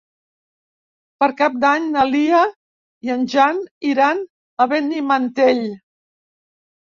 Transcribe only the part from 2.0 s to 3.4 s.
Lia i en